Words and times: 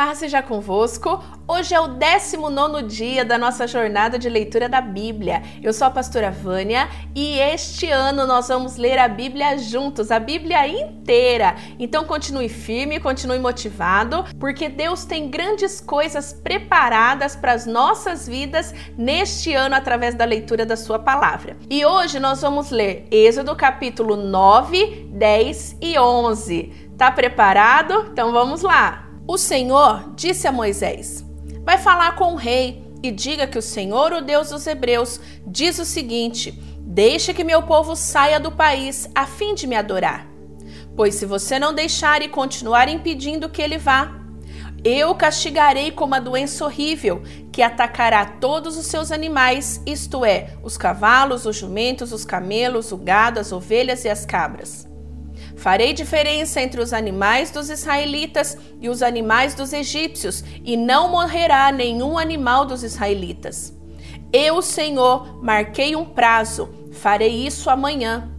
Paz 0.00 0.16
seja 0.16 0.40
convosco. 0.40 1.22
Hoje 1.46 1.74
é 1.74 1.78
o 1.78 1.88
19 1.88 2.84
dia 2.84 3.22
da 3.22 3.36
nossa 3.36 3.66
jornada 3.66 4.18
de 4.18 4.30
leitura 4.30 4.66
da 4.66 4.80
Bíblia. 4.80 5.42
Eu 5.62 5.74
sou 5.74 5.86
a 5.86 5.90
pastora 5.90 6.30
Vânia 6.30 6.88
e 7.14 7.38
este 7.38 7.90
ano 7.90 8.26
nós 8.26 8.48
vamos 8.48 8.78
ler 8.78 8.98
a 8.98 9.06
Bíblia 9.06 9.58
juntos, 9.58 10.10
a 10.10 10.18
Bíblia 10.18 10.66
inteira. 10.66 11.54
Então 11.78 12.06
continue 12.06 12.48
firme, 12.48 12.98
continue 12.98 13.38
motivado, 13.38 14.24
porque 14.38 14.70
Deus 14.70 15.04
tem 15.04 15.28
grandes 15.28 15.82
coisas 15.82 16.32
preparadas 16.32 17.36
para 17.36 17.52
as 17.52 17.66
nossas 17.66 18.26
vidas 18.26 18.74
neste 18.96 19.52
ano 19.52 19.74
através 19.74 20.14
da 20.14 20.24
leitura 20.24 20.64
da 20.64 20.78
Sua 20.78 20.98
palavra. 20.98 21.58
E 21.68 21.84
hoje 21.84 22.18
nós 22.18 22.40
vamos 22.40 22.70
ler 22.70 23.06
Êxodo 23.10 23.54
capítulo 23.54 24.16
9, 24.16 25.10
10 25.12 25.76
e 25.82 25.98
11. 25.98 26.88
Tá 26.96 27.10
preparado? 27.10 28.08
Então 28.10 28.32
vamos 28.32 28.62
lá! 28.62 29.09
O 29.30 29.38
Senhor 29.38 30.10
disse 30.16 30.48
a 30.48 30.50
Moisés: 30.50 31.24
Vai 31.62 31.78
falar 31.78 32.16
com 32.16 32.32
o 32.32 32.36
rei 32.36 32.84
e 33.00 33.12
diga 33.12 33.46
que 33.46 33.58
o 33.58 33.62
Senhor, 33.62 34.12
o 34.12 34.20
Deus 34.20 34.50
dos 34.50 34.66
Hebreus, 34.66 35.20
diz 35.46 35.78
o 35.78 35.84
seguinte: 35.84 36.50
Deixe 36.80 37.32
que 37.32 37.44
meu 37.44 37.62
povo 37.62 37.94
saia 37.94 38.40
do 38.40 38.50
país 38.50 39.08
a 39.14 39.28
fim 39.28 39.54
de 39.54 39.68
me 39.68 39.76
adorar. 39.76 40.26
Pois 40.96 41.14
se 41.14 41.26
você 41.26 41.60
não 41.60 41.72
deixar 41.72 42.22
e 42.22 42.28
continuar 42.28 42.88
impedindo 42.88 43.48
que 43.48 43.62
ele 43.62 43.78
vá, 43.78 44.12
eu 44.82 45.14
castigarei 45.14 45.92
com 45.92 46.06
uma 46.06 46.20
doença 46.20 46.64
horrível 46.64 47.22
que 47.52 47.62
atacará 47.62 48.26
todos 48.26 48.76
os 48.76 48.86
seus 48.86 49.12
animais, 49.12 49.80
isto 49.86 50.24
é, 50.24 50.56
os 50.60 50.76
cavalos, 50.76 51.46
os 51.46 51.54
jumentos, 51.54 52.12
os 52.12 52.24
camelos, 52.24 52.90
o 52.90 52.96
gado, 52.96 53.38
as 53.38 53.52
ovelhas 53.52 54.04
e 54.04 54.08
as 54.08 54.26
cabras. 54.26 54.89
Farei 55.56 55.92
diferença 55.92 56.60
entre 56.60 56.80
os 56.80 56.92
animais 56.92 57.50
dos 57.50 57.68
israelitas 57.70 58.56
e 58.80 58.88
os 58.88 59.02
animais 59.02 59.54
dos 59.54 59.72
egípcios, 59.72 60.44
e 60.64 60.76
não 60.76 61.10
morrerá 61.10 61.70
nenhum 61.70 62.18
animal 62.18 62.64
dos 62.64 62.82
israelitas. 62.82 63.72
Eu, 64.32 64.62
Senhor, 64.62 65.42
marquei 65.42 65.96
um 65.96 66.04
prazo, 66.04 66.68
farei 66.92 67.46
isso 67.46 67.68
amanhã. 67.68 68.30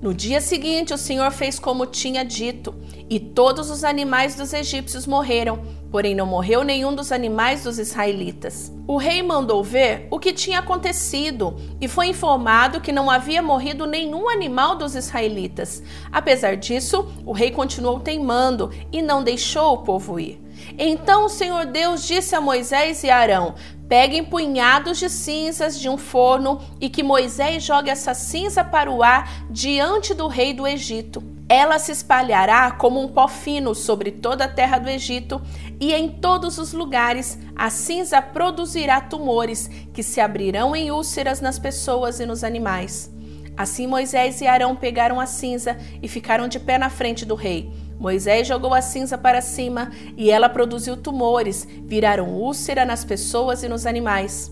No 0.00 0.14
dia 0.14 0.40
seguinte, 0.40 0.94
o 0.94 0.98
Senhor 0.98 1.30
fez 1.30 1.58
como 1.58 1.84
tinha 1.84 2.24
dito, 2.24 2.74
e 3.08 3.20
todos 3.20 3.70
os 3.70 3.84
animais 3.84 4.34
dos 4.34 4.52
egípcios 4.52 5.06
morreram 5.06 5.60
Porém, 5.90 6.14
não 6.14 6.24
morreu 6.24 6.62
nenhum 6.62 6.94
dos 6.94 7.10
animais 7.10 7.64
dos 7.64 7.78
israelitas. 7.78 8.72
O 8.86 8.96
rei 8.96 9.22
mandou 9.22 9.62
ver 9.62 10.06
o 10.08 10.20
que 10.20 10.32
tinha 10.32 10.60
acontecido 10.60 11.56
e 11.80 11.88
foi 11.88 12.06
informado 12.06 12.80
que 12.80 12.92
não 12.92 13.10
havia 13.10 13.42
morrido 13.42 13.86
nenhum 13.86 14.28
animal 14.28 14.76
dos 14.76 14.94
israelitas. 14.94 15.82
Apesar 16.12 16.56
disso, 16.56 17.08
o 17.26 17.32
rei 17.32 17.50
continuou 17.50 17.98
teimando 17.98 18.70
e 18.92 19.02
não 19.02 19.24
deixou 19.24 19.74
o 19.74 19.78
povo 19.78 20.20
ir. 20.20 20.40
Então 20.78 21.26
o 21.26 21.28
Senhor 21.28 21.66
Deus 21.66 22.06
disse 22.06 22.34
a 22.34 22.40
Moisés 22.40 23.02
e 23.04 23.10
Arão: 23.10 23.54
Peguem 23.88 24.24
punhados 24.24 24.98
de 24.98 25.10
cinzas 25.10 25.78
de 25.78 25.88
um 25.88 25.98
forno 25.98 26.60
e 26.80 26.88
que 26.88 27.02
Moisés 27.02 27.62
jogue 27.62 27.90
essa 27.90 28.14
cinza 28.14 28.62
para 28.62 28.90
o 28.90 29.02
ar 29.02 29.46
diante 29.50 30.14
do 30.14 30.28
rei 30.28 30.54
do 30.54 30.66
Egito. 30.66 31.22
Ela 31.48 31.80
se 31.80 31.90
espalhará 31.90 32.70
como 32.70 33.00
um 33.00 33.08
pó 33.08 33.26
fino 33.26 33.74
sobre 33.74 34.12
toda 34.12 34.44
a 34.44 34.48
terra 34.48 34.78
do 34.78 34.88
Egito, 34.88 35.42
e 35.80 35.92
em 35.92 36.08
todos 36.08 36.58
os 36.58 36.72
lugares 36.72 37.36
a 37.56 37.68
cinza 37.68 38.22
produzirá 38.22 39.00
tumores 39.00 39.68
que 39.92 40.00
se 40.00 40.20
abrirão 40.20 40.76
em 40.76 40.92
úlceras 40.92 41.40
nas 41.40 41.58
pessoas 41.58 42.20
e 42.20 42.26
nos 42.26 42.44
animais. 42.44 43.10
Assim 43.56 43.88
Moisés 43.88 44.40
e 44.40 44.46
Arão 44.46 44.76
pegaram 44.76 45.18
a 45.18 45.26
cinza 45.26 45.76
e 46.00 46.06
ficaram 46.06 46.46
de 46.46 46.60
pé 46.60 46.78
na 46.78 46.88
frente 46.88 47.26
do 47.26 47.34
rei. 47.34 47.68
Moisés 48.00 48.48
jogou 48.48 48.72
a 48.72 48.80
cinza 48.80 49.18
para 49.18 49.42
cima 49.42 49.90
e 50.16 50.30
ela 50.30 50.48
produziu 50.48 50.96
tumores, 50.96 51.68
viraram 51.84 52.30
úlcera 52.30 52.86
nas 52.86 53.04
pessoas 53.04 53.62
e 53.62 53.68
nos 53.68 53.84
animais. 53.84 54.50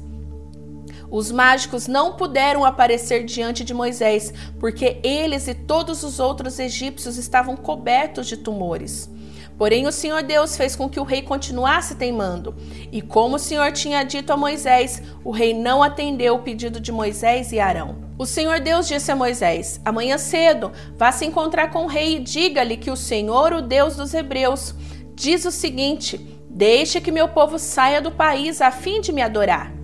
Os 1.10 1.32
mágicos 1.32 1.86
não 1.86 2.12
puderam 2.12 2.66
aparecer 2.66 3.24
diante 3.24 3.64
de 3.64 3.72
Moisés, 3.72 4.34
porque 4.60 5.00
eles 5.02 5.48
e 5.48 5.54
todos 5.54 6.02
os 6.02 6.20
outros 6.20 6.58
egípcios 6.58 7.16
estavam 7.16 7.56
cobertos 7.56 8.26
de 8.26 8.36
tumores. 8.36 9.10
Porém, 9.58 9.88
o 9.88 9.92
Senhor 9.92 10.22
Deus 10.22 10.56
fez 10.56 10.76
com 10.76 10.88
que 10.88 11.00
o 11.00 11.04
rei 11.04 11.20
continuasse 11.20 11.96
teimando. 11.96 12.54
E 12.92 13.02
como 13.02 13.36
o 13.36 13.40
Senhor 13.40 13.72
tinha 13.72 14.04
dito 14.04 14.32
a 14.32 14.36
Moisés, 14.36 15.02
o 15.24 15.32
rei 15.32 15.52
não 15.52 15.82
atendeu 15.82 16.36
o 16.36 16.42
pedido 16.42 16.78
de 16.78 16.92
Moisés 16.92 17.50
e 17.50 17.58
Arão. 17.58 17.96
O 18.16 18.24
Senhor 18.24 18.60
Deus 18.60 18.86
disse 18.86 19.10
a 19.10 19.16
Moisés: 19.16 19.80
Amanhã 19.84 20.16
cedo, 20.16 20.70
vá 20.96 21.10
se 21.10 21.26
encontrar 21.26 21.72
com 21.72 21.84
o 21.84 21.88
rei 21.88 22.16
e 22.16 22.20
diga-lhe 22.20 22.76
que 22.76 22.90
o 22.90 22.96
Senhor, 22.96 23.52
o 23.52 23.60
Deus 23.60 23.96
dos 23.96 24.14
Hebreus, 24.14 24.74
diz 25.14 25.44
o 25.44 25.50
seguinte: 25.50 26.18
Deixe 26.48 27.00
que 27.00 27.10
meu 27.10 27.28
povo 27.28 27.58
saia 27.58 28.00
do 28.00 28.12
país 28.12 28.62
a 28.62 28.70
fim 28.70 29.00
de 29.00 29.12
me 29.12 29.22
adorar. 29.22 29.77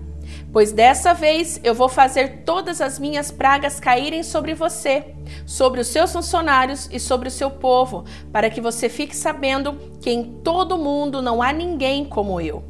Pois 0.54 0.70
dessa 0.70 1.12
vez 1.12 1.58
eu 1.64 1.74
vou 1.74 1.88
fazer 1.88 2.44
todas 2.44 2.80
as 2.80 2.96
minhas 2.96 3.32
pragas 3.32 3.80
caírem 3.80 4.22
sobre 4.22 4.54
você, 4.54 5.04
sobre 5.44 5.80
os 5.80 5.88
seus 5.88 6.12
funcionários 6.12 6.88
e 6.92 7.00
sobre 7.00 7.26
o 7.26 7.30
seu 7.30 7.50
povo, 7.50 8.04
para 8.30 8.48
que 8.48 8.60
você 8.60 8.88
fique 8.88 9.16
sabendo 9.16 9.76
que 10.00 10.10
em 10.10 10.22
todo 10.44 10.76
o 10.76 10.78
mundo 10.78 11.20
não 11.20 11.42
há 11.42 11.52
ninguém 11.52 12.04
como 12.04 12.40
eu. 12.40 12.62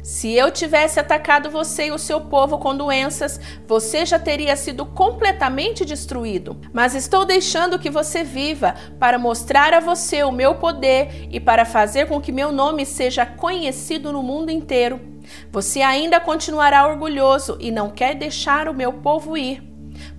Se 0.00 0.32
eu 0.32 0.48
tivesse 0.52 1.00
atacado 1.00 1.50
você 1.50 1.86
e 1.86 1.90
o 1.90 1.98
seu 1.98 2.20
povo 2.20 2.56
com 2.56 2.76
doenças, 2.76 3.40
você 3.66 4.06
já 4.06 4.20
teria 4.20 4.54
sido 4.54 4.86
completamente 4.86 5.84
destruído. 5.84 6.56
Mas 6.72 6.94
estou 6.94 7.24
deixando 7.24 7.80
que 7.80 7.90
você 7.90 8.22
viva 8.22 8.76
para 9.00 9.18
mostrar 9.18 9.74
a 9.74 9.80
você 9.80 10.22
o 10.22 10.30
meu 10.30 10.54
poder 10.54 11.26
e 11.32 11.40
para 11.40 11.64
fazer 11.64 12.06
com 12.06 12.20
que 12.20 12.30
meu 12.30 12.52
nome 12.52 12.86
seja 12.86 13.26
conhecido 13.26 14.12
no 14.12 14.22
mundo 14.22 14.52
inteiro. 14.52 15.17
Você 15.50 15.80
ainda 15.80 16.20
continuará 16.20 16.86
orgulhoso 16.86 17.56
e 17.60 17.70
não 17.70 17.90
quer 17.90 18.14
deixar 18.14 18.68
o 18.68 18.74
meu 18.74 18.92
povo 18.92 19.36
ir. 19.36 19.62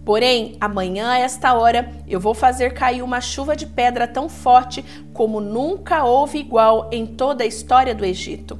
Porém, 0.03 0.57
amanhã 0.59 1.11
a 1.11 1.19
esta 1.19 1.53
hora 1.53 1.91
eu 2.07 2.19
vou 2.19 2.33
fazer 2.33 2.73
cair 2.73 3.01
uma 3.01 3.21
chuva 3.21 3.55
de 3.55 3.65
pedra 3.65 4.07
tão 4.07 4.27
forte 4.27 4.83
como 5.13 5.39
nunca 5.39 6.03
houve 6.03 6.39
igual 6.39 6.89
em 6.91 7.05
toda 7.05 7.43
a 7.43 7.47
história 7.47 7.95
do 7.95 8.05
Egito. 8.05 8.59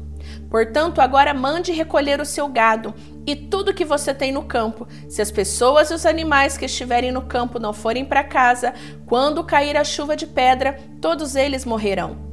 Portanto, 0.50 1.00
agora 1.00 1.34
mande 1.34 1.72
recolher 1.72 2.20
o 2.20 2.26
seu 2.26 2.48
gado 2.48 2.94
e 3.26 3.36
tudo 3.36 3.74
que 3.74 3.86
você 3.86 4.14
tem 4.14 4.32
no 4.32 4.44
campo. 4.44 4.88
Se 5.08 5.22
as 5.22 5.32
pessoas 5.32 5.90
e 5.90 5.94
os 5.94 6.06
animais 6.06 6.58
que 6.58 6.66
estiverem 6.66 7.12
no 7.12 7.24
campo 7.24 7.60
não 7.60 7.74
forem 7.74 8.06
para 8.06 8.24
casa, 8.24 8.74
quando 9.06 9.44
cair 9.44 9.78
a 9.78 9.84
chuva 9.84 10.16
de 10.16 10.26
pedra, 10.26 10.78
todos 11.02 11.36
eles 11.36 11.66
morrerão. 11.66 12.29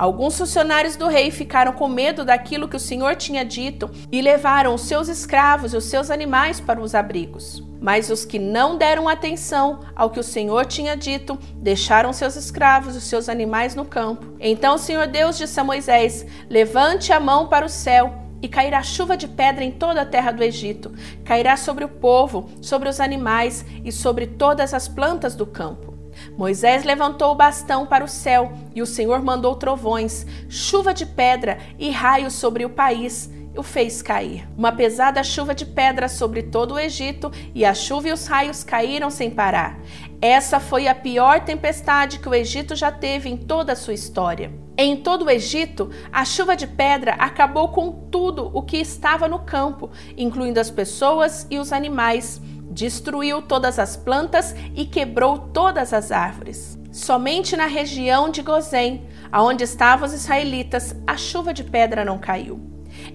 Alguns 0.00 0.38
funcionários 0.38 0.96
do 0.96 1.08
rei 1.08 1.30
ficaram 1.30 1.74
com 1.74 1.86
medo 1.86 2.24
daquilo 2.24 2.66
que 2.66 2.76
o 2.76 2.80
Senhor 2.80 3.16
tinha 3.16 3.44
dito 3.44 3.90
e 4.10 4.22
levaram 4.22 4.74
os 4.74 4.80
seus 4.80 5.08
escravos 5.08 5.74
e 5.74 5.76
os 5.76 5.84
seus 5.84 6.10
animais 6.10 6.58
para 6.58 6.80
os 6.80 6.94
abrigos. 6.94 7.62
Mas 7.78 8.08
os 8.08 8.24
que 8.24 8.38
não 8.38 8.78
deram 8.78 9.10
atenção 9.10 9.80
ao 9.94 10.08
que 10.08 10.18
o 10.18 10.22
Senhor 10.22 10.64
tinha 10.64 10.96
dito, 10.96 11.38
deixaram 11.56 12.14
seus 12.14 12.34
escravos 12.34 12.96
e 12.96 13.00
seus 13.02 13.28
animais 13.28 13.74
no 13.74 13.84
campo. 13.84 14.24
Então 14.40 14.76
o 14.76 14.78
Senhor 14.78 15.06
Deus 15.06 15.36
disse 15.36 15.60
a 15.60 15.64
Moisés: 15.64 16.24
Levante 16.48 17.12
a 17.12 17.20
mão 17.20 17.46
para 17.46 17.66
o 17.66 17.68
céu 17.68 18.14
e 18.40 18.48
cairá 18.48 18.82
chuva 18.82 19.18
de 19.18 19.28
pedra 19.28 19.62
em 19.62 19.70
toda 19.70 20.00
a 20.00 20.06
terra 20.06 20.30
do 20.30 20.42
Egito. 20.42 20.94
Cairá 21.26 21.58
sobre 21.58 21.84
o 21.84 21.88
povo, 21.90 22.48
sobre 22.62 22.88
os 22.88 23.00
animais 23.00 23.66
e 23.84 23.92
sobre 23.92 24.26
todas 24.26 24.72
as 24.72 24.88
plantas 24.88 25.34
do 25.34 25.44
campo. 25.44 25.89
Moisés 26.36 26.84
levantou 26.84 27.32
o 27.32 27.36
bastão 27.36 27.86
para 27.86 28.04
o 28.04 28.08
céu 28.08 28.52
e 28.74 28.82
o 28.82 28.86
Senhor 28.86 29.22
mandou 29.22 29.56
trovões, 29.56 30.26
chuva 30.48 30.92
de 30.94 31.06
pedra 31.06 31.58
e 31.78 31.90
raios 31.90 32.34
sobre 32.34 32.64
o 32.64 32.70
país 32.70 33.30
o 33.56 33.62
fez 33.62 34.00
cair. 34.00 34.48
Uma 34.56 34.72
pesada 34.72 35.22
chuva 35.22 35.54
de 35.54 35.66
pedra 35.66 36.08
sobre 36.08 36.42
todo 36.42 36.74
o 36.74 36.78
Egito 36.78 37.30
e 37.54 37.64
a 37.64 37.74
chuva 37.74 38.08
e 38.08 38.12
os 38.12 38.26
raios 38.26 38.62
caíram 38.62 39.10
sem 39.10 39.30
parar. 39.30 39.78
Essa 40.20 40.60
foi 40.60 40.86
a 40.86 40.94
pior 40.94 41.40
tempestade 41.44 42.18
que 42.18 42.28
o 42.28 42.34
Egito 42.34 42.76
já 42.76 42.92
teve 42.92 43.28
em 43.28 43.36
toda 43.36 43.72
a 43.72 43.76
sua 43.76 43.94
história. 43.94 44.52
Em 44.76 44.96
todo 44.96 45.26
o 45.26 45.30
Egito, 45.30 45.90
a 46.12 46.24
chuva 46.24 46.56
de 46.56 46.66
pedra 46.66 47.12
acabou 47.14 47.68
com 47.68 47.90
tudo 48.10 48.50
o 48.54 48.62
que 48.62 48.78
estava 48.78 49.28
no 49.28 49.40
campo, 49.40 49.90
incluindo 50.16 50.60
as 50.60 50.70
pessoas 50.70 51.46
e 51.50 51.58
os 51.58 51.72
animais 51.72 52.40
destruiu 52.70 53.42
todas 53.42 53.78
as 53.78 53.96
plantas 53.96 54.54
e 54.74 54.84
quebrou 54.86 55.38
todas 55.38 55.92
as 55.92 56.12
árvores. 56.12 56.78
Somente 56.92 57.56
na 57.56 57.66
região 57.66 58.30
de 58.30 58.42
Gozém, 58.42 59.06
aonde 59.30 59.64
estavam 59.64 60.06
os 60.06 60.14
israelitas, 60.14 60.94
a 61.06 61.16
chuva 61.16 61.52
de 61.52 61.64
pedra 61.64 62.04
não 62.04 62.18
caiu. 62.18 62.60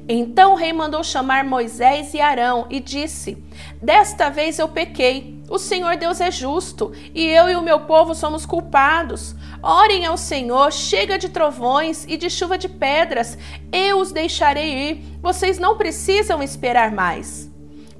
Então 0.07 0.53
o 0.53 0.55
rei 0.55 0.71
mandou 0.71 1.03
chamar 1.03 1.43
Moisés 1.43 2.13
e 2.13 2.21
Arão 2.21 2.65
e 2.69 2.79
disse: 2.79 3.43
Desta 3.81 4.29
vez 4.29 4.59
eu 4.59 4.67
pequei. 4.67 5.35
O 5.47 5.59
Senhor 5.59 5.95
Deus 5.95 6.19
é 6.21 6.31
justo 6.31 6.91
e 7.13 7.23
eu 7.23 7.47
e 7.47 7.55
o 7.55 7.61
meu 7.61 7.81
povo 7.81 8.15
somos 8.15 8.45
culpados. 8.45 9.35
Orem 9.61 10.05
ao 10.05 10.17
Senhor, 10.17 10.71
chega 10.71 11.19
de 11.19 11.29
trovões 11.29 12.03
e 12.07 12.17
de 12.17 12.29
chuva 12.29 12.57
de 12.57 12.67
pedras. 12.67 13.37
Eu 13.71 13.99
os 13.99 14.11
deixarei 14.11 14.89
ir. 14.89 15.03
Vocês 15.21 15.59
não 15.59 15.77
precisam 15.77 16.41
esperar 16.41 16.91
mais. 16.91 17.51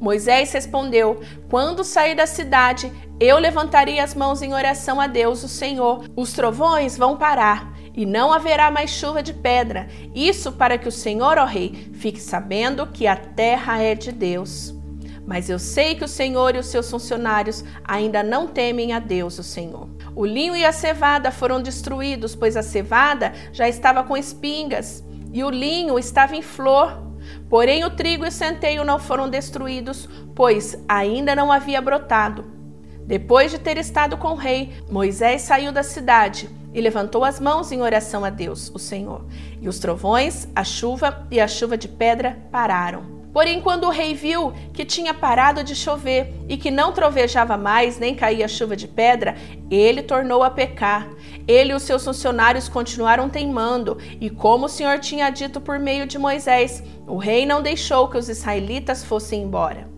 Moisés 0.05 0.53
respondeu: 0.53 1.19
Quando 1.49 1.83
sair 1.83 2.13
da 2.13 2.27
cidade, 2.27 2.93
eu 3.19 3.39
levantarei 3.39 3.99
as 3.99 4.13
mãos 4.13 4.43
em 4.43 4.53
oração 4.53 5.01
a 5.01 5.07
Deus, 5.07 5.43
o 5.43 5.47
Senhor. 5.47 6.05
Os 6.15 6.31
trovões 6.31 6.95
vão 6.95 7.17
parar 7.17 7.73
e 7.91 8.05
não 8.05 8.31
haverá 8.31 8.69
mais 8.69 8.91
chuva 8.91 9.23
de 9.23 9.33
pedra. 9.33 9.87
Isso 10.13 10.51
para 10.51 10.77
que 10.77 10.87
o 10.87 10.91
Senhor, 10.91 11.39
ó 11.39 11.45
rei, 11.45 11.89
fique 11.95 12.19
sabendo 12.21 12.85
que 12.85 13.07
a 13.07 13.15
terra 13.15 13.81
é 13.81 13.95
de 13.95 14.11
Deus. 14.11 14.75
Mas 15.25 15.49
eu 15.49 15.57
sei 15.57 15.95
que 15.95 16.05
o 16.05 16.07
Senhor 16.07 16.55
e 16.55 16.59
os 16.59 16.67
seus 16.67 16.87
funcionários 16.87 17.65
ainda 17.83 18.21
não 18.21 18.45
temem 18.45 18.93
a 18.93 18.99
Deus, 18.99 19.39
o 19.39 19.43
Senhor. 19.43 19.89
O 20.15 20.23
linho 20.23 20.55
e 20.55 20.63
a 20.63 20.71
cevada 20.71 21.31
foram 21.31 21.59
destruídos, 21.59 22.35
pois 22.35 22.55
a 22.55 22.61
cevada 22.61 23.33
já 23.51 23.67
estava 23.67 24.03
com 24.03 24.15
espingas 24.15 25.03
e 25.33 25.43
o 25.43 25.49
linho 25.49 25.97
estava 25.97 26.35
em 26.35 26.43
flor. 26.43 27.04
Porém, 27.49 27.83
o 27.83 27.89
trigo 27.89 28.25
e 28.25 28.29
o 28.29 28.31
centeio 28.31 28.83
não 28.83 28.99
foram 28.99 29.29
destruídos, 29.29 30.09
pois 30.33 30.77
ainda 30.87 31.35
não 31.35 31.51
havia 31.51 31.81
brotado. 31.81 32.45
Depois 33.05 33.51
de 33.51 33.59
ter 33.59 33.77
estado 33.77 34.17
com 34.17 34.29
o 34.29 34.35
rei, 34.35 34.73
Moisés 34.89 35.43
saiu 35.43 35.71
da 35.71 35.83
cidade 35.83 36.49
e 36.73 36.81
levantou 36.81 37.23
as 37.23 37.39
mãos 37.39 37.71
em 37.71 37.81
oração 37.81 38.25
a 38.25 38.29
Deus, 38.29 38.71
o 38.73 38.79
Senhor. 38.79 39.25
E 39.61 39.69
os 39.69 39.79
trovões, 39.79 40.47
a 40.55 40.63
chuva 40.63 41.25
e 41.31 41.39
a 41.39 41.47
chuva 41.47 41.77
de 41.77 41.87
pedra 41.87 42.37
pararam. 42.51 43.14
Porém, 43.35 43.59
quando 43.59 43.83
o 43.83 43.89
rei 43.89 44.13
viu 44.13 44.53
que 44.71 44.85
tinha 44.85 45.13
parado 45.13 45.61
de 45.61 45.75
chover 45.75 46.33
e 46.47 46.55
que 46.55 46.71
não 46.71 46.93
trovejava 46.93 47.57
mais, 47.57 47.99
nem 47.99 48.15
caía 48.15 48.47
chuva 48.47 48.77
de 48.77 48.87
pedra, 48.87 49.35
ele 49.69 50.01
tornou 50.01 50.41
a 50.41 50.49
pecar. 50.49 51.09
Ele 51.45 51.73
e 51.73 51.75
os 51.75 51.83
seus 51.83 52.05
funcionários 52.05 52.69
continuaram 52.69 53.27
teimando, 53.27 53.97
e 54.21 54.29
como 54.29 54.67
o 54.67 54.69
Senhor 54.69 54.99
tinha 54.99 55.29
dito 55.29 55.59
por 55.59 55.77
meio 55.77 56.07
de 56.07 56.17
Moisés, 56.17 56.81
o 57.05 57.17
rei 57.17 57.45
não 57.45 57.61
deixou 57.61 58.07
que 58.07 58.17
os 58.17 58.29
israelitas 58.29 59.03
fossem 59.03 59.43
embora. 59.43 59.89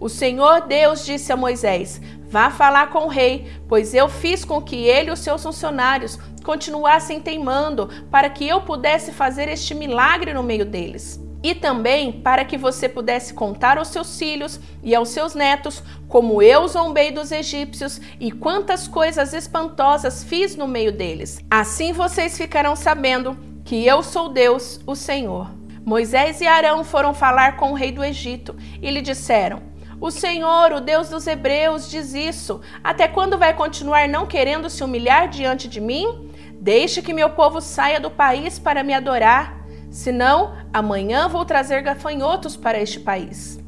O 0.00 0.08
Senhor 0.08 0.62
Deus 0.62 1.04
disse 1.04 1.30
a 1.30 1.36
Moisés: 1.36 2.00
Vá 2.30 2.48
falar 2.48 2.88
com 2.88 3.00
o 3.00 3.08
rei, 3.08 3.52
pois 3.68 3.92
eu 3.92 4.08
fiz 4.08 4.46
com 4.46 4.62
que 4.62 4.76
ele 4.76 5.10
e 5.10 5.12
os 5.12 5.18
seus 5.18 5.42
funcionários 5.42 6.18
continuassem 6.42 7.20
teimando, 7.20 7.90
para 8.10 8.30
que 8.30 8.48
eu 8.48 8.62
pudesse 8.62 9.12
fazer 9.12 9.46
este 9.46 9.74
milagre 9.74 10.32
no 10.32 10.42
meio 10.42 10.64
deles 10.64 11.27
e 11.42 11.54
também 11.54 12.12
para 12.12 12.44
que 12.44 12.56
você 12.56 12.88
pudesse 12.88 13.32
contar 13.32 13.78
aos 13.78 13.88
seus 13.88 14.18
filhos 14.18 14.60
e 14.82 14.94
aos 14.94 15.10
seus 15.10 15.34
netos 15.34 15.82
como 16.08 16.42
eu 16.42 16.66
zombei 16.66 17.10
dos 17.10 17.30
egípcios 17.30 18.00
e 18.18 18.30
quantas 18.30 18.88
coisas 18.88 19.32
espantosas 19.32 20.24
fiz 20.24 20.56
no 20.56 20.66
meio 20.66 20.92
deles. 20.92 21.40
Assim 21.50 21.92
vocês 21.92 22.36
ficarão 22.36 22.74
sabendo 22.74 23.36
que 23.64 23.86
eu 23.86 24.02
sou 24.02 24.28
Deus, 24.28 24.80
o 24.86 24.94
Senhor. 24.94 25.50
Moisés 25.84 26.40
e 26.40 26.46
Arão 26.46 26.84
foram 26.84 27.14
falar 27.14 27.56
com 27.56 27.72
o 27.72 27.74
rei 27.74 27.92
do 27.92 28.04
Egito 28.04 28.56
e 28.82 28.90
lhe 28.90 29.00
disseram: 29.00 29.62
O 30.00 30.10
Senhor, 30.10 30.72
o 30.72 30.80
Deus 30.80 31.08
dos 31.08 31.26
Hebreus, 31.26 31.90
diz 31.90 32.14
isso. 32.14 32.60
Até 32.84 33.08
quando 33.08 33.38
vai 33.38 33.54
continuar 33.54 34.08
não 34.08 34.26
querendo 34.26 34.68
se 34.68 34.84
humilhar 34.84 35.28
diante 35.28 35.68
de 35.68 35.80
mim? 35.80 36.30
Deixe 36.60 37.00
que 37.00 37.14
meu 37.14 37.30
povo 37.30 37.60
saia 37.60 38.00
do 38.00 38.10
país 38.10 38.58
para 38.58 38.82
me 38.82 38.92
adorar. 38.92 39.57
Senão, 39.90 40.54
amanhã 40.72 41.28
vou 41.28 41.44
trazer 41.44 41.82
gafanhotos 41.82 42.56
para 42.56 42.80
este 42.80 43.00
país. 43.00 43.58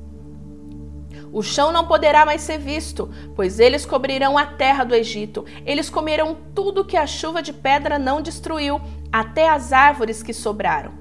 O 1.33 1.43
chão 1.43 1.73
não 1.73 1.87
poderá 1.87 2.27
mais 2.27 2.41
ser 2.41 2.59
visto, 2.59 3.09
pois 3.37 3.61
eles 3.61 3.87
cobrirão 3.87 4.37
a 4.37 4.47
terra 4.47 4.83
do 4.83 4.95
Egito. 4.95 5.45
Eles 5.65 5.89
comerão 5.89 6.37
tudo 6.55 6.85
que 6.85 6.97
a 6.97 7.07
chuva 7.07 7.41
de 7.41 7.53
pedra 7.53 7.99
não 7.99 8.21
destruiu, 8.21 8.81
até 9.13 9.49
as 9.49 9.73
árvores 9.73 10.23
que 10.23 10.33
sobraram. 10.33 11.00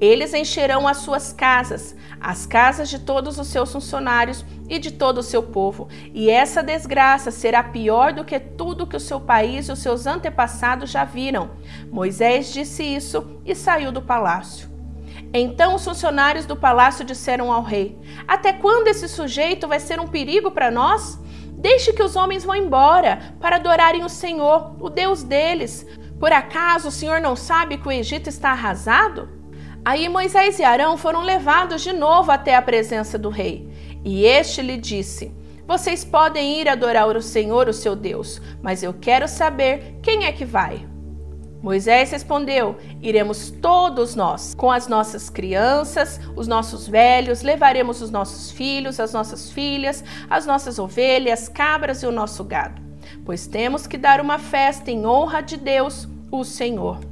Eles 0.00 0.32
encherão 0.32 0.86
as 0.86 0.98
suas 0.98 1.32
casas, 1.32 1.96
as 2.20 2.46
casas 2.46 2.88
de 2.88 3.00
todos 3.00 3.38
os 3.38 3.48
seus 3.48 3.72
funcionários 3.72 4.44
e 4.68 4.78
de 4.78 4.92
todo 4.92 5.18
o 5.18 5.22
seu 5.22 5.42
povo, 5.42 5.88
e 6.14 6.30
essa 6.30 6.62
desgraça 6.62 7.30
será 7.30 7.62
pior 7.62 8.12
do 8.12 8.24
que 8.24 8.38
tudo 8.38 8.86
que 8.86 8.96
o 8.96 9.00
seu 9.00 9.20
país 9.20 9.68
e 9.68 9.72
os 9.72 9.78
seus 9.80 10.06
antepassados 10.06 10.90
já 10.90 11.04
viram. 11.04 11.50
Moisés 11.90 12.52
disse 12.52 12.82
isso 12.82 13.40
e 13.44 13.54
saiu 13.54 13.90
do 13.90 14.02
palácio. 14.02 14.68
Então 15.32 15.74
os 15.74 15.84
funcionários 15.84 16.46
do 16.46 16.56
palácio 16.56 17.04
disseram 17.04 17.52
ao 17.52 17.62
rei: 17.62 17.98
Até 18.26 18.52
quando 18.52 18.88
esse 18.88 19.08
sujeito 19.08 19.66
vai 19.66 19.80
ser 19.80 20.00
um 20.00 20.06
perigo 20.06 20.50
para 20.50 20.70
nós? 20.70 21.18
Deixe 21.58 21.92
que 21.92 22.02
os 22.02 22.14
homens 22.14 22.44
vão 22.44 22.54
embora 22.54 23.34
para 23.40 23.56
adorarem 23.56 24.04
o 24.04 24.08
Senhor, 24.08 24.76
o 24.80 24.88
Deus 24.88 25.24
deles. 25.24 25.84
Por 26.20 26.32
acaso 26.32 26.88
o 26.88 26.92
Senhor 26.92 27.20
não 27.20 27.34
sabe 27.34 27.78
que 27.78 27.88
o 27.88 27.92
Egito 27.92 28.28
está 28.28 28.50
arrasado? 28.50 29.37
Aí 29.88 30.06
Moisés 30.06 30.58
e 30.58 30.62
Arão 30.62 30.98
foram 30.98 31.22
levados 31.22 31.80
de 31.80 31.94
novo 31.94 32.30
até 32.30 32.54
a 32.54 32.60
presença 32.60 33.16
do 33.16 33.30
rei. 33.30 33.66
E 34.04 34.22
este 34.26 34.60
lhe 34.60 34.76
disse: 34.76 35.32
Vocês 35.66 36.04
podem 36.04 36.60
ir 36.60 36.68
adorar 36.68 37.16
o 37.16 37.22
Senhor, 37.22 37.70
o 37.70 37.72
seu 37.72 37.96
Deus, 37.96 38.38
mas 38.60 38.82
eu 38.82 38.92
quero 38.92 39.26
saber 39.26 39.98
quem 40.02 40.26
é 40.26 40.32
que 40.32 40.44
vai. 40.44 40.86
Moisés 41.62 42.10
respondeu: 42.10 42.76
Iremos 43.00 43.50
todos 43.50 44.14
nós, 44.14 44.52
com 44.54 44.70
as 44.70 44.86
nossas 44.88 45.30
crianças, 45.30 46.20
os 46.36 46.46
nossos 46.46 46.86
velhos, 46.86 47.40
levaremos 47.40 48.02
os 48.02 48.10
nossos 48.10 48.50
filhos, 48.50 49.00
as 49.00 49.14
nossas 49.14 49.50
filhas, 49.50 50.04
as 50.28 50.44
nossas 50.44 50.78
ovelhas, 50.78 51.48
cabras 51.48 52.02
e 52.02 52.06
o 52.06 52.12
nosso 52.12 52.44
gado, 52.44 52.82
pois 53.24 53.46
temos 53.46 53.86
que 53.86 53.96
dar 53.96 54.20
uma 54.20 54.38
festa 54.38 54.90
em 54.90 55.06
honra 55.06 55.40
de 55.40 55.56
Deus, 55.56 56.06
o 56.30 56.44
Senhor. 56.44 57.07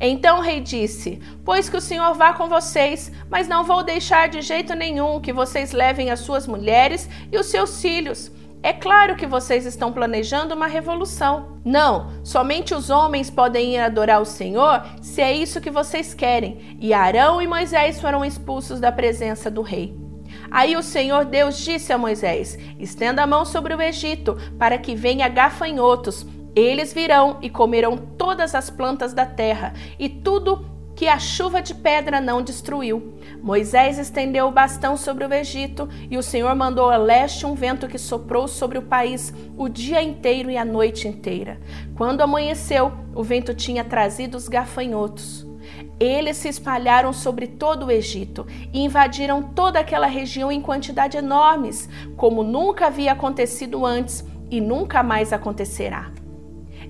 Então 0.00 0.38
o 0.38 0.42
rei 0.42 0.60
disse: 0.60 1.20
Pois 1.44 1.68
que 1.68 1.76
o 1.76 1.80
Senhor 1.80 2.14
vá 2.14 2.32
com 2.32 2.48
vocês, 2.48 3.10
mas 3.30 3.48
não 3.48 3.64
vou 3.64 3.82
deixar 3.82 4.28
de 4.28 4.42
jeito 4.42 4.74
nenhum 4.74 5.20
que 5.20 5.32
vocês 5.32 5.72
levem 5.72 6.10
as 6.10 6.20
suas 6.20 6.46
mulheres 6.46 7.08
e 7.30 7.38
os 7.38 7.46
seus 7.46 7.80
filhos. 7.80 8.30
É 8.62 8.72
claro 8.72 9.14
que 9.14 9.26
vocês 9.26 9.64
estão 9.64 9.92
planejando 9.92 10.54
uma 10.54 10.66
revolução. 10.66 11.60
Não, 11.64 12.10
somente 12.24 12.74
os 12.74 12.90
homens 12.90 13.30
podem 13.30 13.74
ir 13.74 13.78
adorar 13.78 14.20
o 14.20 14.24
Senhor 14.24 14.84
se 15.00 15.22
é 15.22 15.32
isso 15.32 15.60
que 15.60 15.70
vocês 15.70 16.14
querem. 16.14 16.76
E 16.80 16.92
Arão 16.92 17.40
e 17.40 17.46
Moisés 17.46 18.00
foram 18.00 18.24
expulsos 18.24 18.80
da 18.80 18.90
presença 18.90 19.50
do 19.50 19.62
rei. 19.62 19.96
Aí 20.50 20.76
o 20.76 20.82
Senhor 20.82 21.24
Deus 21.24 21.58
disse 21.58 21.92
a 21.92 21.98
Moisés: 21.98 22.58
Estenda 22.78 23.22
a 23.22 23.26
mão 23.26 23.44
sobre 23.44 23.74
o 23.74 23.80
Egito, 23.80 24.36
para 24.58 24.78
que 24.78 24.94
venha 24.94 25.28
gafanhotos 25.28 26.26
eles 26.56 26.94
virão 26.94 27.36
e 27.42 27.50
comerão 27.50 27.98
todas 27.98 28.54
as 28.54 28.70
plantas 28.70 29.12
da 29.12 29.26
terra 29.26 29.74
e 29.98 30.08
tudo 30.08 30.74
que 30.96 31.06
a 31.06 31.18
chuva 31.18 31.60
de 31.60 31.74
pedra 31.74 32.18
não 32.18 32.40
destruiu. 32.40 33.18
Moisés 33.42 33.98
estendeu 33.98 34.46
o 34.46 34.50
bastão 34.50 34.96
sobre 34.96 35.26
o 35.26 35.34
Egito 35.34 35.86
e 36.10 36.16
o 36.16 36.22
Senhor 36.22 36.54
mandou 36.56 36.88
a 36.88 36.96
leste 36.96 37.44
um 37.44 37.54
vento 37.54 37.86
que 37.86 37.98
soprou 37.98 38.48
sobre 38.48 38.78
o 38.78 38.82
país 38.82 39.34
o 39.58 39.68
dia 39.68 40.02
inteiro 40.02 40.50
e 40.50 40.56
a 40.56 40.64
noite 40.64 41.06
inteira. 41.06 41.60
Quando 41.94 42.22
amanheceu, 42.22 42.90
o 43.14 43.22
vento 43.22 43.52
tinha 43.52 43.84
trazido 43.84 44.38
os 44.38 44.48
gafanhotos. 44.48 45.46
Eles 46.00 46.38
se 46.38 46.48
espalharam 46.48 47.12
sobre 47.12 47.46
todo 47.46 47.86
o 47.86 47.90
Egito 47.90 48.46
e 48.72 48.80
invadiram 48.80 49.42
toda 49.42 49.80
aquela 49.80 50.06
região 50.06 50.50
em 50.50 50.62
quantidade 50.62 51.18
enormes, 51.18 51.86
como 52.16 52.42
nunca 52.42 52.86
havia 52.86 53.12
acontecido 53.12 53.84
antes 53.84 54.24
e 54.50 54.62
nunca 54.62 55.02
mais 55.02 55.30
acontecerá. 55.34 56.10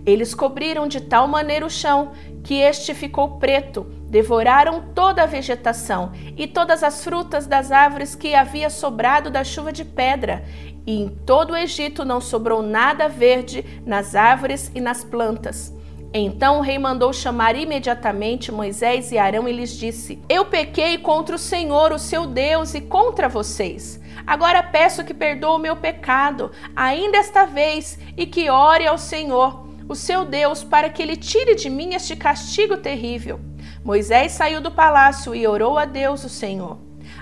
Eles 0.07 0.33
cobriram 0.33 0.87
de 0.87 1.01
tal 1.01 1.27
maneira 1.27 1.67
o 1.67 1.71
chão 1.71 2.13
que 2.45 2.61
este 2.61 2.95
ficou 2.95 3.39
preto, 3.39 3.85
devoraram 4.09 4.81
toda 4.95 5.25
a 5.25 5.27
vegetação 5.27 6.13
e 6.37 6.47
todas 6.47 6.85
as 6.85 7.03
frutas 7.03 7.45
das 7.49 7.73
árvores 7.73 8.15
que 8.15 8.33
havia 8.33 8.71
sobrado 8.71 9.33
da 9.33 9.43
chuva 9.43 9.73
de 9.73 9.85
pedra, 9.85 10.45
e 10.87 11.03
em 11.03 11.09
todo 11.09 11.51
o 11.51 11.57
Egito 11.57 12.05
não 12.05 12.21
sobrou 12.21 12.63
nada 12.63 13.09
verde 13.09 13.83
nas 13.85 14.15
árvores 14.15 14.71
e 14.73 14.81
nas 14.81 15.03
plantas. 15.03 15.75
Então 16.15 16.59
o 16.59 16.63
rei 16.63 16.79
mandou 16.79 17.13
chamar 17.13 17.57
imediatamente 17.57 18.53
Moisés 18.53 19.11
e 19.11 19.19
Arão 19.19 19.49
e 19.49 19.53
lhes 19.53 19.77
disse: 19.77 20.23
Eu 20.29 20.45
pequei 20.45 20.99
contra 20.99 21.35
o 21.35 21.39
Senhor, 21.39 21.93
o 21.93 21.99
seu 21.99 22.27
Deus, 22.27 22.75
e 22.75 22.81
contra 22.81 23.29
vocês. 23.29 24.01
Agora 24.25 24.63
peço 24.63 25.05
que 25.05 25.13
perdoe 25.13 25.57
o 25.57 25.59
meu 25.59 25.77
pecado, 25.77 26.53
ainda 26.77 27.19
esta 27.19 27.45
vez, 27.45 27.99
e 28.17 28.25
que 28.25 28.49
ore 28.49 28.87
ao 28.87 28.97
Senhor 28.97 29.66
o 29.89 29.95
seu 29.95 30.25
Deus, 30.25 30.65
para 30.65 30.89
que 30.89 31.03
ele 31.03 31.17
tire 31.17 31.55
de 31.55 31.71
mim 31.71 31.95
este 31.95 32.17
castigo 32.17 32.77
terrível. 32.77 33.41
Moisés 33.85 34.33
saiu 34.33 34.61
do 34.61 34.71
palácio 34.71 35.35
e 35.35 35.47
orou 35.47 35.79
a 35.79 35.85
Deus, 35.85 36.25
o 36.25 36.29
Senhor. 36.29 36.79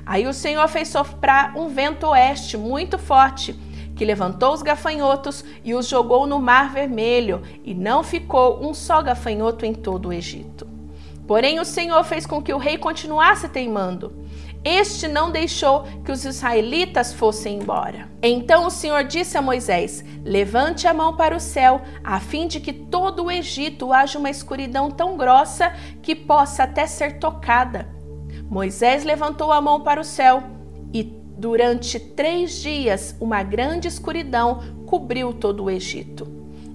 Aí 0.06 0.26
o 0.26 0.35
Senhor 0.35 0.66
fez 0.68 0.88
soprar 0.88 1.56
um 1.56 1.68
vento 1.68 2.06
oeste 2.09 2.56
muito 2.56 2.99
forte, 2.99 3.54
que 3.94 4.04
levantou 4.04 4.52
os 4.52 4.62
gafanhotos 4.62 5.44
e 5.62 5.75
os 5.75 5.88
jogou 5.88 6.26
no 6.26 6.40
Mar 6.40 6.73
Vermelho, 6.73 7.42
e 7.62 7.75
não 7.75 8.02
ficou 8.02 8.64
um 8.66 8.75
só 8.75 9.02
gafanhoto 9.02 9.64
em 9.64 9.75
todo 9.75 10.09
o 10.09 10.12
Egito. 10.12 10.74
Porém, 11.26 11.59
o 11.59 11.64
Senhor 11.64 12.04
fez 12.04 12.26
com 12.26 12.43
que 12.43 12.52
o 12.52 12.59
rei 12.59 12.76
continuasse 12.76 13.49
teimando. 13.49 14.25
Este 14.64 15.09
não 15.09 15.31
deixou 15.31 15.85
que 16.04 16.11
os 16.11 16.25
israelitas 16.25 17.12
fossem 17.12 17.59
embora. 17.59 18.09
Então 18.23 18.66
o 18.66 18.71
Senhor 18.71 19.04
disse 19.04 19.37
a 19.37 19.43
Moisés: 19.43 20.02
Levante 20.25 20.87
a 20.87 20.95
mão 20.95 21.16
para 21.16 21.37
o 21.37 21.40
céu, 21.40 21.83
a 22.02 22.19
fim 22.19 22.47
de 22.47 22.61
que 22.61 22.73
todo 22.73 23.25
o 23.25 23.31
Egito 23.31 23.93
haja 23.93 24.19
uma 24.19 24.31
escuridão 24.31 24.90
tão 24.90 25.19
grossa 25.19 25.75
que 26.02 26.14
possa 26.14 26.62
até 26.62 26.87
ser 26.87 27.19
tocada. 27.19 27.88
Moisés 28.49 29.04
levantou 29.04 29.52
a 29.52 29.61
mão 29.61 29.83
para 29.83 30.00
o 30.00 30.04
céu 30.04 30.43
e 30.93 31.02
durante 31.02 31.99
três 31.99 32.61
dias 32.62 33.14
uma 33.21 33.43
grande 33.43 33.88
escuridão 33.88 34.61
cobriu 34.87 35.33
todo 35.33 35.64
o 35.64 35.71
Egito. 35.71 36.26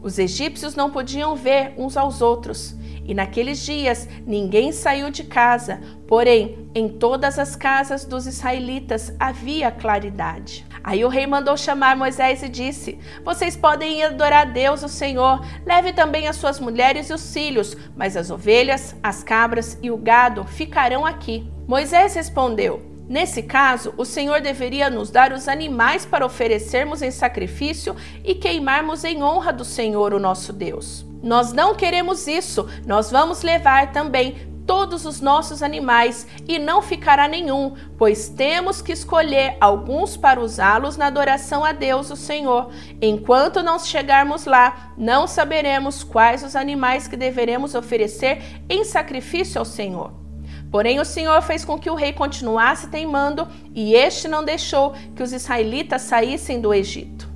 Os 0.01 0.20
egípcios 0.20 0.75
não 0.75 0.91
podiam 0.91 1.36
ver 1.36 1.74
uns 1.77 1.98
aos 1.98 2.22
outros 2.22 2.75
E 3.09 3.13
naqueles 3.15 3.65
dias 3.65 4.07
ninguém 4.23 4.71
saiu 4.71 5.09
de 5.09 5.23
casa, 5.23 5.81
porém 6.07 6.69
em 6.75 6.87
todas 6.87 7.39
as 7.39 7.55
casas 7.55 8.05
dos 8.05 8.27
israelitas 8.27 9.11
havia 9.19 9.71
claridade. 9.71 10.63
Aí 10.83 11.03
o 11.03 11.07
rei 11.07 11.25
mandou 11.25 11.57
chamar 11.57 11.97
Moisés 11.97 12.43
e 12.43 12.47
disse: 12.47 12.99
Vocês 13.25 13.57
podem 13.57 14.03
adorar 14.03 14.43
a 14.43 14.51
Deus, 14.51 14.83
o 14.83 14.87
Senhor. 14.87 15.43
Leve 15.65 15.91
também 15.91 16.27
as 16.27 16.35
suas 16.35 16.59
mulheres 16.59 17.09
e 17.09 17.13
os 17.13 17.33
filhos, 17.33 17.75
mas 17.97 18.15
as 18.15 18.29
ovelhas, 18.29 18.95
as 19.01 19.23
cabras 19.23 19.75
e 19.81 19.89
o 19.89 19.97
gado 19.97 20.43
ficarão 20.45 21.03
aqui. 21.03 21.51
Moisés 21.67 22.13
respondeu: 22.13 22.88
Nesse 23.09 23.41
caso, 23.41 23.91
o 23.97 24.05
Senhor 24.05 24.39
deveria 24.39 24.87
nos 24.87 25.09
dar 25.09 25.33
os 25.33 25.47
animais 25.47 26.05
para 26.05 26.23
oferecermos 26.23 27.01
em 27.01 27.09
sacrifício 27.09 27.95
e 28.23 28.35
queimarmos 28.35 29.03
em 29.03 29.23
honra 29.23 29.51
do 29.51 29.65
Senhor, 29.65 30.13
o 30.13 30.19
nosso 30.19 30.53
Deus. 30.53 31.03
Nós 31.23 31.51
não 31.51 31.73
queremos 31.73 32.27
isso, 32.27 32.69
nós 32.85 33.09
vamos 33.09 33.41
levar 33.41 33.91
também 33.91 34.47
todos 34.67 35.07
os 35.07 35.19
nossos 35.19 35.63
animais 35.63 36.27
e 36.47 36.59
não 36.59 36.83
ficará 36.83 37.27
nenhum, 37.27 37.73
pois 37.97 38.29
temos 38.29 38.79
que 38.79 38.91
escolher 38.91 39.57
alguns 39.59 40.15
para 40.15 40.39
usá-los 40.39 40.95
na 40.95 41.07
adoração 41.07 41.65
a 41.65 41.71
Deus, 41.71 42.11
o 42.11 42.15
Senhor. 42.15 42.69
Enquanto 43.01 43.63
não 43.63 43.79
chegarmos 43.79 44.45
lá, 44.45 44.93
não 44.95 45.25
saberemos 45.25 46.03
quais 46.03 46.43
os 46.43 46.55
animais 46.55 47.07
que 47.07 47.17
deveremos 47.17 47.73
oferecer 47.73 48.61
em 48.69 48.83
sacrifício 48.83 49.57
ao 49.57 49.65
Senhor. 49.65 50.28
Porém, 50.71 50.99
o 50.99 51.05
Senhor 51.05 51.41
fez 51.41 51.65
com 51.65 51.79
que 51.79 51.89
o 51.89 51.95
rei 51.95 52.13
continuasse 52.13 52.88
teimando, 52.88 53.47
e 53.73 53.95
este 53.95 54.27
não 54.27 54.43
deixou 54.43 54.93
que 55.15 55.23
os 55.23 55.33
israelitas 55.33 56.03
saíssem 56.03 56.61
do 56.61 56.73
Egito. 56.73 57.27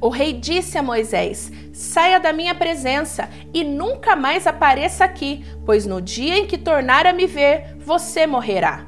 O 0.00 0.08
rei 0.08 0.32
disse 0.32 0.78
a 0.78 0.82
Moisés: 0.82 1.52
Saia 1.74 2.18
da 2.18 2.32
minha 2.32 2.54
presença 2.54 3.28
e 3.52 3.62
nunca 3.62 4.16
mais 4.16 4.46
apareça 4.46 5.04
aqui, 5.04 5.44
pois 5.66 5.84
no 5.84 6.00
dia 6.00 6.38
em 6.38 6.46
que 6.46 6.56
tornar 6.56 7.06
a 7.06 7.12
me 7.12 7.26
ver, 7.26 7.76
você 7.78 8.26
morrerá. 8.26 8.86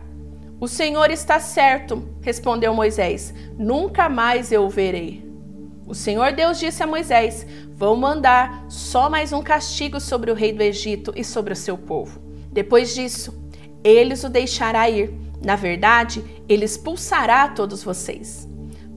O 0.58 0.66
Senhor 0.66 1.10
está 1.10 1.38
certo, 1.38 2.08
respondeu 2.22 2.72
Moisés: 2.72 3.34
Nunca 3.58 4.08
mais 4.08 4.50
eu 4.50 4.64
o 4.64 4.70
verei. 4.70 5.30
O 5.86 5.94
Senhor 5.94 6.32
Deus 6.32 6.58
disse 6.58 6.82
a 6.82 6.86
Moisés: 6.86 7.46
Vou 7.74 7.94
mandar 7.94 8.64
só 8.68 9.10
mais 9.10 9.34
um 9.34 9.42
castigo 9.42 10.00
sobre 10.00 10.30
o 10.30 10.34
rei 10.34 10.52
do 10.52 10.62
Egito 10.62 11.12
e 11.14 11.22
sobre 11.22 11.52
o 11.52 11.56
seu 11.56 11.76
povo. 11.76 12.22
Depois 12.50 12.94
disso, 12.94 13.41
eles 13.84 14.24
o 14.24 14.28
deixará 14.28 14.88
ir. 14.88 15.12
Na 15.44 15.56
verdade, 15.56 16.24
ele 16.48 16.64
expulsará 16.64 17.48
todos 17.48 17.82
vocês. 17.82 18.48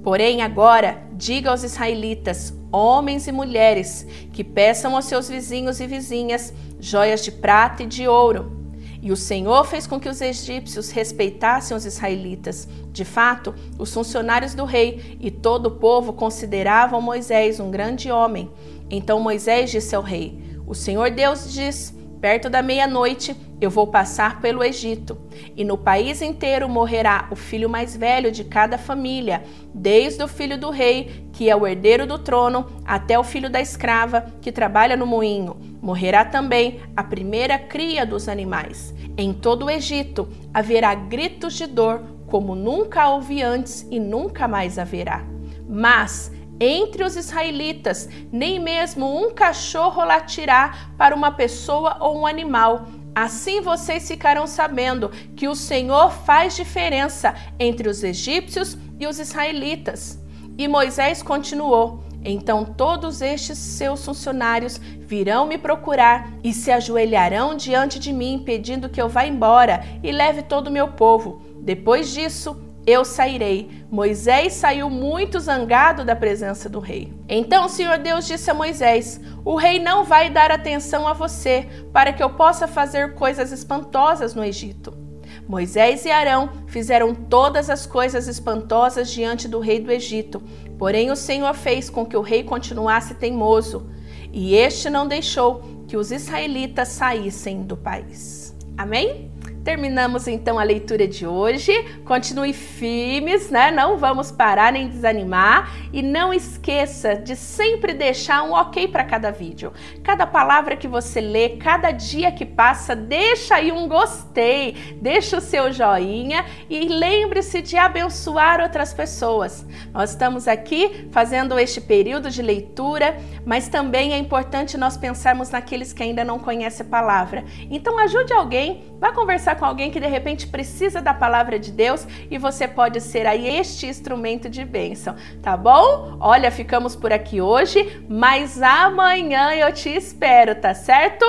Porém, 0.03 0.43
agora, 0.43 1.01
diga 1.13 1.49
aos 1.49 1.63
israelitas, 1.63 2.53
homens 2.71 3.27
e 3.27 3.31
mulheres, 3.31 4.05
que 4.31 4.43
peçam 4.43 4.95
aos 4.95 5.05
seus 5.05 5.27
vizinhos 5.27 5.79
e 5.79 5.87
vizinhas 5.87 6.53
joias 6.79 7.23
de 7.23 7.31
prata 7.31 7.81
e 7.81 7.87
de 7.87 8.07
ouro. 8.07 8.55
E 9.01 9.11
o 9.11 9.15
Senhor 9.15 9.65
fez 9.65 9.85
com 9.85 9.99
que 9.99 10.09
os 10.09 10.21
egípcios 10.21 10.89
respeitassem 10.89 11.75
os 11.75 11.85
israelitas. 11.85 12.67
De 12.91 13.05
fato, 13.05 13.53
os 13.77 13.93
funcionários 13.93 14.53
do 14.55 14.65
rei 14.65 15.17
e 15.19 15.29
todo 15.29 15.67
o 15.67 15.71
povo 15.71 16.13
consideravam 16.13 17.01
Moisés 17.01 17.59
um 17.59 17.69
grande 17.69 18.11
homem. 18.11 18.51
Então 18.89 19.19
Moisés 19.19 19.69
disse 19.69 19.95
ao 19.95 20.01
rei: 20.01 20.39
O 20.65 20.73
Senhor 20.73 21.11
Deus 21.11 21.53
diz: 21.53 21.93
Perto 22.25 22.50
da 22.50 22.63
meia-noite 22.63 23.36
eu 23.62 23.70
vou 23.70 23.86
passar 23.86 24.41
pelo 24.41 24.63
Egito, 24.63 25.15
e 25.55 25.63
no 25.63 25.77
país 25.77 26.24
inteiro 26.24 26.67
morrerá 26.67 27.27
o 27.29 27.36
filho 27.36 27.70
mais 27.70 27.96
velho 27.96 28.32
de 28.32 28.44
cada 28.44 28.79
família, 28.79 29.44
desde 29.72 30.24
o 30.24 30.27
filho 30.27 30.58
do 30.58 30.72
rei, 30.72 31.27
que 31.32 31.51
é 31.51 31.55
o 31.55 31.67
herdeiro 31.67 32.08
do 32.08 32.17
trono, 32.17 32.65
até 32.84 33.20
o 33.20 33.24
filho 33.24 33.48
da 33.48 33.62
escrava, 33.62 34.25
que 34.41 34.51
trabalha 34.51 34.98
no 34.98 35.05
moinho. 35.05 35.55
Morrerá 35.79 36.25
também 36.25 36.79
a 36.98 37.03
primeira 37.03 37.60
cria 37.60 38.03
dos 38.08 38.27
animais. 38.27 38.91
Em 39.15 39.32
todo 39.32 39.65
o 39.65 39.70
Egito 39.70 40.27
haverá 40.51 40.96
gritos 40.96 41.53
de 41.53 41.67
dor, 41.67 42.01
como 42.25 42.55
nunca 42.55 43.08
houve 43.08 43.44
antes 43.44 43.88
e 43.91 44.00
nunca 44.00 44.48
mais 44.48 44.79
haverá. 44.79 45.24
Mas 45.70 46.32
entre 46.59 47.03
os 47.03 47.15
israelitas, 47.15 48.09
nem 48.31 48.59
mesmo 48.59 49.05
um 49.05 49.33
cachorro 49.33 50.03
latirá 50.03 50.91
para 50.97 51.15
uma 51.15 51.31
pessoa 51.31 51.97
ou 52.00 52.19
um 52.19 52.25
animal. 52.25 52.88
Assim 53.13 53.62
vocês 53.62 54.07
ficarão 54.07 54.45
sabendo 54.45 55.09
que 55.35 55.47
o 55.47 55.55
Senhor 55.55 56.12
faz 56.12 56.55
diferença 56.55 57.33
entre 57.57 57.88
os 57.88 58.03
egípcios 58.03 58.77
e 59.00 59.07
os 59.07 59.19
israelitas. 59.19 60.19
E 60.57 60.67
Moisés 60.67 61.24
continuou: 61.24 62.03
Então 62.24 62.65
todos 62.65 63.21
estes 63.21 63.57
seus 63.57 64.03
funcionários 64.03 64.77
virão 64.77 65.47
me 65.47 65.57
procurar 65.57 66.29
e 66.43 66.51
se 66.51 66.71
ajoelharão 66.71 67.55
diante 67.55 68.00
de 68.00 68.12
mim, 68.12 68.41
pedindo 68.45 68.89
que 68.89 69.01
eu 69.01 69.07
vá 69.07 69.25
embora 69.25 69.83
e 70.03 70.12
leve 70.12 70.41
todo 70.41 70.67
o 70.67 70.71
meu 70.71 70.89
povo. 70.89 71.41
Depois 71.62 72.13
disso, 72.13 72.64
eu 72.85 73.03
sairei. 73.03 73.69
Moisés 73.89 74.53
saiu 74.53 74.89
muito 74.89 75.39
zangado 75.39 76.05
da 76.05 76.15
presença 76.15 76.69
do 76.69 76.79
rei. 76.79 77.13
Então 77.27 77.65
o 77.65 77.69
Senhor 77.69 77.97
Deus 77.97 78.27
disse 78.27 78.49
a 78.51 78.53
Moisés: 78.53 79.19
O 79.43 79.55
rei 79.55 79.79
não 79.79 80.03
vai 80.03 80.29
dar 80.29 80.51
atenção 80.51 81.07
a 81.07 81.13
você, 81.13 81.67
para 81.91 82.13
que 82.13 82.21
eu 82.21 82.29
possa 82.31 82.67
fazer 82.67 83.15
coisas 83.15 83.51
espantosas 83.51 84.35
no 84.35 84.43
Egito. 84.43 85.05
Moisés 85.47 86.05
e 86.05 86.11
Arão 86.11 86.49
fizeram 86.67 87.13
todas 87.13 87.69
as 87.69 87.85
coisas 87.85 88.27
espantosas 88.27 89.11
diante 89.11 89.47
do 89.47 89.59
rei 89.59 89.79
do 89.79 89.91
Egito. 89.91 90.41
Porém, 90.77 91.11
o 91.11 91.15
Senhor 91.15 91.53
fez 91.53 91.89
com 91.89 92.05
que 92.05 92.17
o 92.17 92.21
rei 92.21 92.43
continuasse 92.43 93.13
teimoso, 93.15 93.89
e 94.33 94.55
este 94.55 94.89
não 94.89 95.07
deixou 95.07 95.61
que 95.87 95.95
os 95.95 96.11
israelitas 96.11 96.89
saíssem 96.89 97.61
do 97.61 97.77
país. 97.77 98.55
Amém? 98.77 99.31
Terminamos 99.65 100.27
então 100.27 100.60
a 100.60 100.63
leitura 100.63 101.07
de 101.07 101.25
hoje. 101.25 101.74
Continue 102.05 102.53
firmes, 102.53 103.50
né? 103.50 103.72
Não 103.72 103.98
vamos 103.98 104.31
parar 104.31 104.72
nem 104.72 104.88
desanimar 104.88 105.74
e 105.91 106.03
não 106.03 106.31
esqueça 106.31 107.15
de 107.15 107.36
sempre 107.36 107.91
deixar 107.95 108.43
um 108.43 108.53
OK 108.53 108.88
para 108.89 109.03
cada 109.03 109.31
vídeo. 109.31 109.74
Cada 110.03 110.27
palavra 110.27 110.75
que 110.75 110.88
você 110.88 111.19
lê, 111.19 111.57
cada 111.57 111.89
dia 111.89 112.31
que 112.31 112.45
passa, 112.45 112.95
deixa 112.95 113.55
aí 113.55 113.72
um 113.72 113.88
gostei, 113.88 114.98
deixa 115.01 115.38
o 115.38 115.41
seu 115.41 115.74
joinha 115.74 116.45
e 116.69 116.88
lembre-se 116.88 117.60
de 117.63 117.75
abençoar 117.75 118.62
outras 118.62 118.93
pessoas. 118.93 119.65
Nós 119.91 120.12
estamos 120.12 120.48
aqui 120.48 121.10
fazendo 121.12 121.57
este 121.57 121.81
período 121.81 122.29
de 122.29 122.43
leitura, 122.43 123.17
mas 123.43 123.67
também 123.67 124.13
é 124.13 124.17
importante 124.19 124.77
nós 124.77 124.95
pensarmos 124.95 125.50
naqueles 125.50 125.91
que 125.91 126.03
ainda 126.03 126.24
não 126.24 126.38
conhecem 126.38 126.86
a 126.86 126.89
palavra. 126.89 127.43
Então 127.72 127.98
ajude 127.98 128.31
alguém, 128.31 128.93
vá 129.00 129.12
conversar 129.12 129.54
com 129.55 129.65
alguém 129.65 129.91
que 129.91 130.00
de 130.00 130.07
repente 130.07 130.47
precisa 130.47 131.01
da 131.01 131.13
palavra 131.13 131.57
de 131.57 131.71
Deus 131.71 132.07
e 132.29 132.38
você 132.38 132.67
pode 132.67 133.01
ser 133.01 133.25
aí 133.25 133.57
este 133.57 133.88
instrumento 133.88 134.50
de 134.50 134.63
bênção, 134.63 135.15
tá 135.41 135.57
bom? 135.57 136.17
Olha, 136.19 136.51
ficamos 136.51 136.95
por 136.95 137.12
aqui 137.12 137.41
hoje, 137.41 138.05
mas 138.07 138.62
amanhã 138.62 139.53
eu 139.53 139.71
te 139.74 139.89
espero, 139.89 140.55
tá 140.55 140.74
certo? 140.74 141.25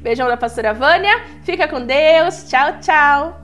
Beijão 0.00 0.28
da 0.28 0.36
pastora 0.36 0.74
Vânia, 0.74 1.24
fica 1.44 1.68
com 1.68 1.80
Deus, 1.80 2.48
tchau, 2.48 2.78
tchau! 2.80 3.41